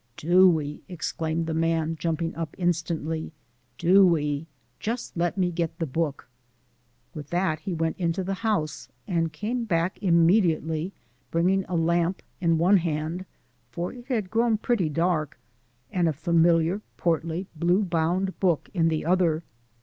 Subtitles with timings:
[0.17, 3.31] "Do we?" exclaimed the man, jumping up instantly;
[3.77, 4.47] "do we?
[4.79, 6.27] Just let me get the book"
[7.13, 10.91] With that he went into the house and came back immediately
[11.29, 13.27] bringing a lamp in one hand
[13.69, 15.37] for it had grown pretty dark
[15.91, 19.43] and a familiar, portly, blue bound book in the other.